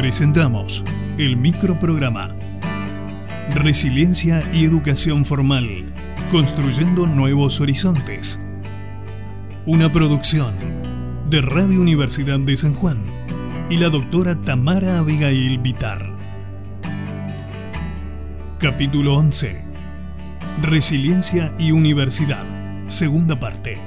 [0.00, 0.82] Presentamos
[1.18, 2.34] el microprograma
[3.50, 5.92] Resiliencia y Educación Formal,
[6.30, 8.40] construyendo nuevos horizontes.
[9.66, 10.54] Una producción
[11.28, 12.96] de Radio Universidad de San Juan
[13.68, 16.16] y la doctora Tamara Abigail Vitar.
[18.58, 19.62] Capítulo 11.
[20.62, 22.46] Resiliencia y Universidad,
[22.86, 23.78] segunda parte.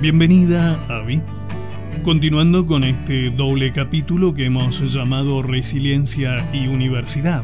[0.00, 1.20] Bienvenida, Avi.
[2.04, 7.42] Continuando con este doble capítulo que hemos llamado Resiliencia y Universidad,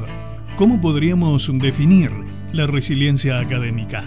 [0.56, 2.10] ¿cómo podríamos definir
[2.52, 4.02] la resiliencia académica?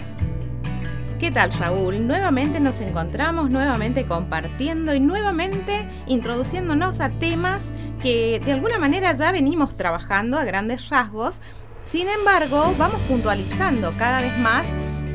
[1.20, 2.04] ¿Qué tal Raúl?
[2.04, 9.30] Nuevamente nos encontramos, nuevamente compartiendo y nuevamente introduciéndonos a temas que de alguna manera ya
[9.30, 11.40] venimos trabajando a grandes rasgos.
[11.84, 14.66] Sin embargo, vamos puntualizando cada vez más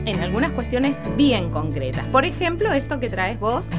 [0.06, 2.06] en algunas cuestiones bien concretas.
[2.06, 3.70] Por ejemplo, esto que traes vos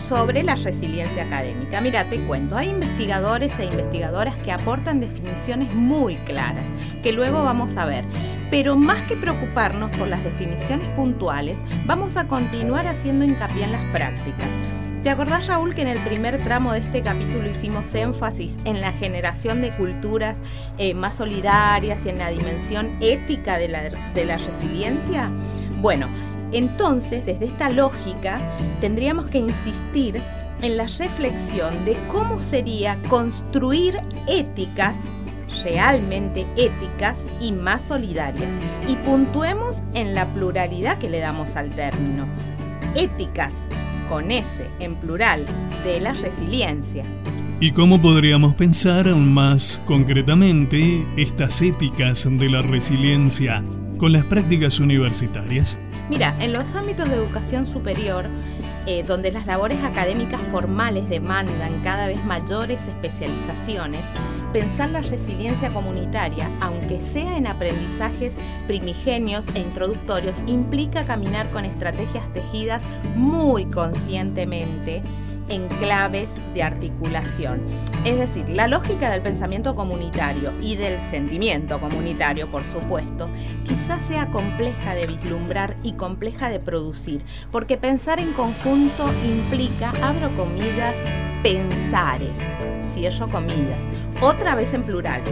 [0.00, 1.80] sobre la resiliencia académica.
[1.80, 6.68] Mira, te cuento, hay investigadores e investigadoras que aportan definiciones muy claras,
[7.02, 8.04] que luego vamos a ver.
[8.50, 13.84] Pero más que preocuparnos por las definiciones puntuales, vamos a continuar haciendo hincapié en las
[13.92, 14.48] prácticas.
[15.02, 18.92] ¿Te acordás, Raúl, que en el primer tramo de este capítulo hicimos énfasis en la
[18.92, 20.38] generación de culturas
[20.76, 25.30] eh, más solidarias y en la dimensión ética de la, de la resiliencia?
[25.80, 26.06] Bueno,
[26.52, 28.40] entonces, desde esta lógica,
[28.80, 30.22] tendríamos que insistir
[30.62, 33.98] en la reflexión de cómo sería construir
[34.28, 34.96] éticas
[35.64, 38.58] realmente éticas y más solidarias.
[38.88, 42.26] Y puntuemos en la pluralidad que le damos al término.
[42.96, 43.68] Éticas,
[44.08, 45.46] con S en plural,
[45.84, 47.04] de la resiliencia.
[47.60, 53.62] ¿Y cómo podríamos pensar más concretamente estas éticas de la resiliencia
[53.98, 55.78] con las prácticas universitarias?
[56.10, 58.26] Mira, en los ámbitos de educación superior,
[58.84, 64.04] eh, donde las labores académicas formales demandan cada vez mayores especializaciones,
[64.52, 72.28] pensar la resiliencia comunitaria, aunque sea en aprendizajes primigenios e introductorios, implica caminar con estrategias
[72.32, 72.82] tejidas
[73.14, 75.04] muy conscientemente
[75.50, 77.60] en claves de articulación.
[78.04, 83.28] Es decir, la lógica del pensamiento comunitario y del sentimiento comunitario, por supuesto,
[83.64, 90.34] quizás sea compleja de vislumbrar y compleja de producir, porque pensar en conjunto implica, abro
[90.36, 90.96] comidas,
[91.42, 92.40] pensares,
[92.84, 93.86] cierro comillas,
[94.20, 95.22] otra vez en plural,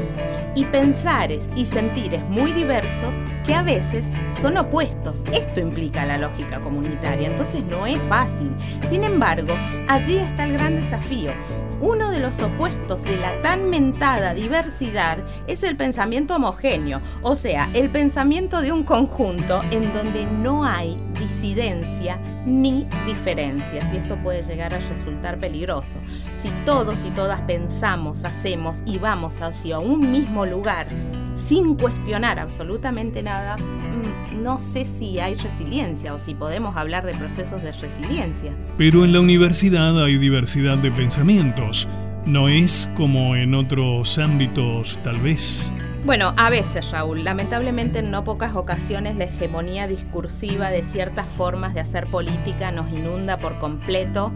[0.55, 5.23] y pensares y sentires muy diversos que a veces son opuestos.
[5.33, 8.51] Esto implica la lógica comunitaria, entonces no es fácil.
[8.87, 9.55] Sin embargo,
[9.89, 11.33] allí está el gran desafío.
[11.81, 17.71] Uno de los opuestos de la tan mentada diversidad es el pensamiento homogéneo, o sea,
[17.75, 24.43] el pensamiento de un conjunto en donde no hay disidencia ni diferencias, y esto puede
[24.43, 25.99] llegar a resultar peligroso.
[26.35, 30.89] Si todos y todas pensamos, hacemos y vamos hacia un mismo lugar,
[31.35, 37.15] sin cuestionar absolutamente nada, mm, no sé si hay resiliencia o si podemos hablar de
[37.15, 38.53] procesos de resiliencia.
[38.77, 41.89] Pero en la universidad hay diversidad de pensamientos.
[42.25, 45.73] No es como en otros ámbitos, tal vez.
[46.09, 51.75] Bueno, a veces, Raúl, lamentablemente en no pocas ocasiones la hegemonía discursiva de ciertas formas
[51.75, 54.33] de hacer política nos inunda por completo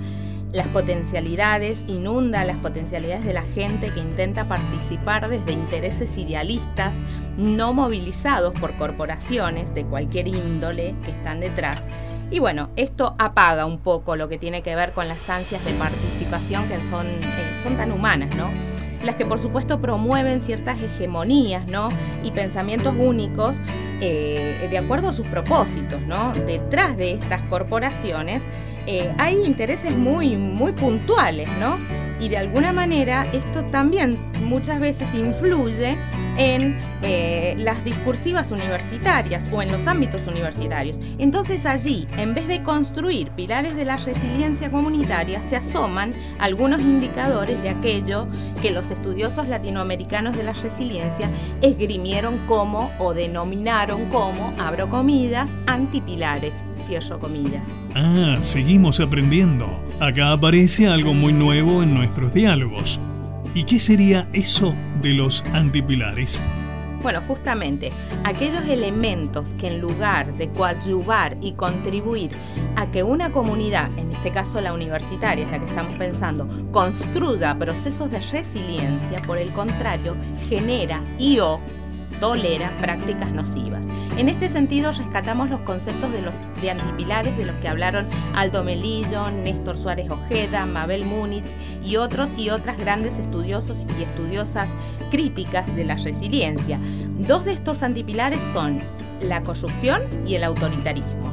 [0.52, 6.96] las potencialidades, inunda las potencialidades de la gente que intenta participar desde intereses idealistas
[7.38, 11.88] no movilizados por corporaciones de cualquier índole que están detrás.
[12.30, 15.72] Y bueno, esto apaga un poco lo que tiene que ver con las ansias de
[15.72, 18.50] participación que son, eh, son tan humanas, ¿no?
[19.04, 21.90] Las que por supuesto promueven ciertas hegemonías, ¿no?
[22.22, 23.60] Y pensamientos únicos
[24.00, 26.32] eh, de acuerdo a sus propósitos, ¿no?
[26.32, 28.44] Detrás de estas corporaciones
[28.86, 31.78] eh, hay intereses muy, muy puntuales, ¿no?
[32.18, 35.96] Y de alguna manera esto también muchas veces influye
[36.36, 40.98] en eh, las discursivas universitarias o en los ámbitos universitarios.
[41.18, 47.60] Entonces allí, en vez de construir pilares de la resiliencia comunitaria, se asoman algunos indicadores
[47.62, 48.26] de aquello
[48.60, 51.30] que los estudiosos latinoamericanos de la resiliencia
[51.60, 57.68] esgrimieron como o denominaron como, abro comidas, antipilares, cierro comillas.
[57.94, 59.66] Ah, seguimos aprendiendo.
[60.00, 63.00] Acá aparece algo muy nuevo en nuestros diálogos.
[63.54, 66.42] ¿Y qué sería eso de los antipilares?
[67.02, 67.92] Bueno, justamente
[68.24, 72.30] aquellos elementos que en lugar de coadyuvar y contribuir
[72.76, 77.58] a que una comunidad, en este caso la universitaria, es la que estamos pensando, construya
[77.58, 80.16] procesos de resiliencia, por el contrario,
[80.48, 81.60] genera y o
[82.22, 83.84] tolera prácticas nocivas.
[84.16, 88.62] En este sentido, rescatamos los conceptos de los de antipilares de los que hablaron Aldo
[88.62, 94.76] Melillo, Néstor Suárez Ojeda, Mabel Múnich y otros y otras grandes estudiosos y estudiosas
[95.10, 96.78] críticas de la resiliencia.
[97.18, 98.84] Dos de estos antipilares son
[99.20, 101.32] la corrupción y el autoritarismo.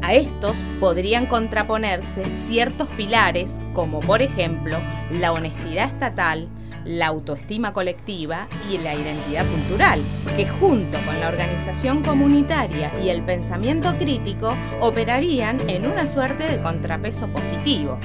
[0.00, 4.78] A estos podrían contraponerse ciertos pilares como por ejemplo
[5.10, 6.48] la honestidad estatal,
[6.84, 10.00] la autoestima colectiva y la identidad cultural,
[10.36, 16.60] que junto con la organización comunitaria y el pensamiento crítico operarían en una suerte de
[16.60, 17.98] contrapeso positivo.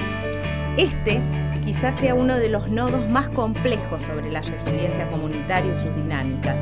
[0.76, 1.22] Este
[1.64, 6.60] quizás sea uno de los nodos más complejos sobre la resiliencia comunitaria y sus dinámicas.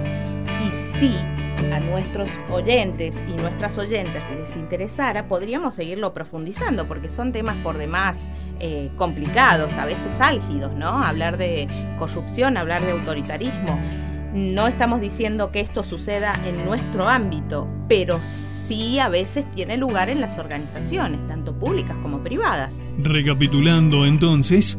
[0.64, 1.14] Y sí,
[1.56, 7.78] a nuestros oyentes y nuestras oyentes les interesara, podríamos seguirlo profundizando, porque son temas por
[7.78, 8.28] demás
[8.60, 10.88] eh, complicados, a veces álgidos, ¿no?
[10.88, 11.68] Hablar de
[11.98, 13.80] corrupción, hablar de autoritarismo.
[14.34, 20.10] No estamos diciendo que esto suceda en nuestro ámbito, pero sí a veces tiene lugar
[20.10, 22.82] en las organizaciones, tanto públicas como privadas.
[22.98, 24.78] Recapitulando entonces,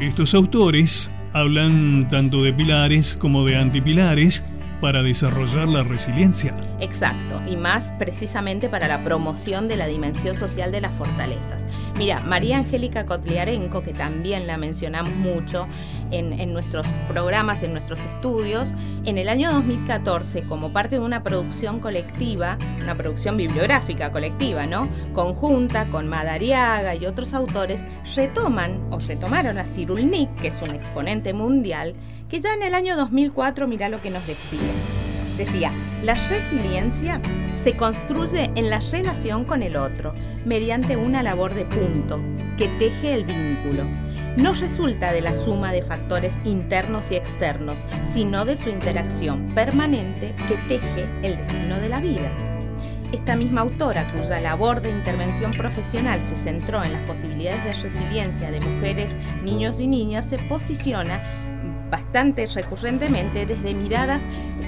[0.00, 4.44] estos autores hablan tanto de pilares como de antipilares,
[4.80, 6.54] para desarrollar la resiliencia.
[6.80, 11.64] Exacto, y más precisamente para la promoción de la dimensión social de las fortalezas.
[11.96, 15.66] Mira, María Angélica Kotliarenko, que también la mencionamos mucho
[16.10, 18.74] en, nuestros programas, en nuestros estudios,
[19.04, 24.88] en el año 2014, como parte de una producción colectiva, una producción bibliográfica colectiva, ¿no?
[25.12, 27.84] Conjunta con Madariaga y otros autores,
[28.14, 31.94] retoman o retomaron a Cyrulnik, que es un exponente mundial,
[32.28, 34.60] que ya en el año 2004, mira lo que nos decía.
[35.36, 37.20] Decía, la resiliencia
[37.56, 40.14] se construye en la relación con el otro,
[40.44, 42.20] mediante una labor de punto,
[42.56, 43.84] que teje el vínculo.
[44.36, 50.34] No resulta de la suma de factores internos y externos, sino de su interacción permanente
[50.48, 52.30] que teje el destino de la vida.
[53.12, 58.50] Esta misma autora, cuya labor de intervención profesional se centró en las posibilidades de resiliencia
[58.50, 61.22] de mujeres, niños y niñas, se posiciona
[61.90, 64.24] bastante recurrentemente desde miradas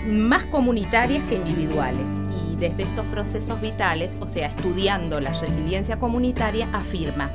[0.06, 6.68] más comunitarias que individuales y desde estos procesos vitales, o sea, estudiando la resiliencia comunitaria,
[6.72, 7.30] afirma,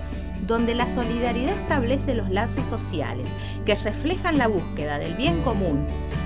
[0.48, 3.30] donde la solidaridad establece los lazos sociales
[3.66, 5.86] que reflejan la búsqueda del bien común,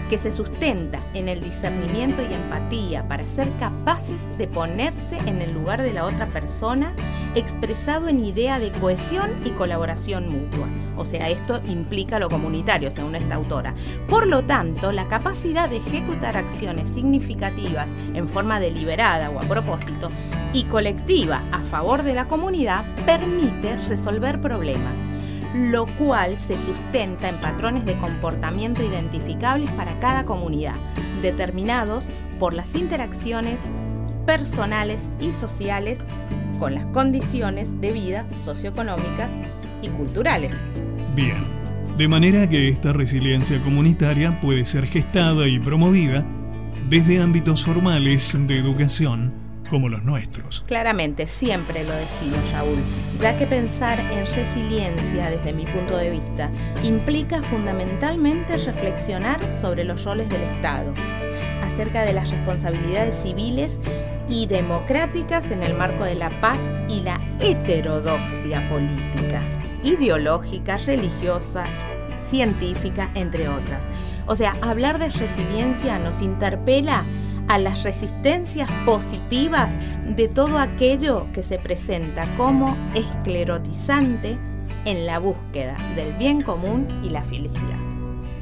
[0.10, 5.51] que se sustenta en el discernimiento y empatía para ser capaces de ponerse en el
[5.51, 6.94] lugar de la otra persona,
[7.36, 10.68] expresado en idea de cohesión y colaboración mutua.
[10.98, 13.74] O sea, esto implica lo comunitario, según esta autora.
[14.10, 20.10] Por lo tanto, la capacidad de ejecutar acciones significativas en forma deliberada o a propósito
[20.54, 25.06] y colectiva a favor de la comunidad permite resolver problemas
[25.54, 30.76] lo cual se sustenta en patrones de comportamiento identificables para cada comunidad,
[31.22, 32.10] determinados
[32.40, 33.62] por las interacciones
[34.26, 36.00] personales y sociales
[36.60, 39.32] con las condiciones de vida socioeconómicas
[39.82, 40.56] y culturales.
[41.18, 41.44] Bien,
[41.98, 46.24] de manera que esta resiliencia comunitaria puede ser gestada y promovida
[46.88, 49.34] desde ámbitos formales de educación,
[49.68, 50.64] como los nuestros.
[50.68, 52.78] Claramente, siempre lo decimos, Raúl,
[53.18, 56.52] ya que pensar en resiliencia desde mi punto de vista
[56.84, 60.94] implica fundamentalmente reflexionar sobre los roles del Estado,
[61.63, 63.80] acerca de las responsabilidades civiles
[64.30, 69.57] y democráticas en el marco de la paz y la heterodoxia política,
[69.88, 71.65] ideológica, religiosa,
[72.17, 73.88] científica, entre otras.
[74.25, 77.06] O sea, hablar de resiliencia nos interpela
[77.48, 84.38] a las resistencias positivas de todo aquello que se presenta como esclerotizante
[84.86, 87.79] en la búsqueda del bien común y la felicidad.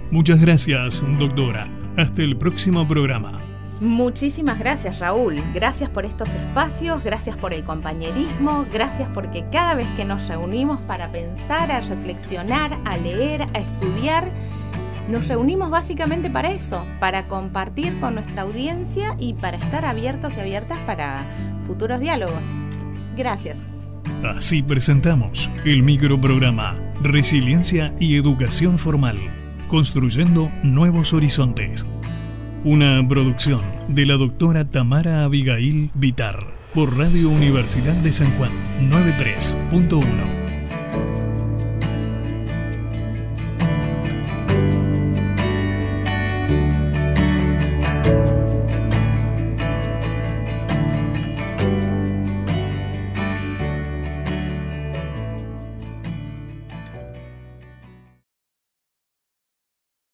[0.09, 1.67] Muchas gracias, doctora.
[1.97, 3.54] Hasta el próximo programa.
[3.81, 9.87] Muchísimas gracias Raúl, gracias por estos espacios, gracias por el compañerismo, gracias porque cada vez
[9.97, 14.31] que nos reunimos para pensar, a reflexionar, a leer, a estudiar,
[15.09, 20.39] nos reunimos básicamente para eso, para compartir con nuestra audiencia y para estar abiertos y
[20.39, 21.27] abiertas para
[21.61, 22.45] futuros diálogos.
[23.17, 23.59] Gracias.
[24.23, 29.17] Así presentamos el microprograma Resiliencia y Educación Formal,
[29.67, 31.85] construyendo nuevos horizontes.
[32.65, 38.51] Una producción de la doctora Tamara Abigail Vitar por Radio Universidad de San Juan
[38.89, 40.44] 93.1.